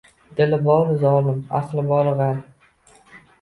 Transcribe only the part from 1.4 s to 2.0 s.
aqli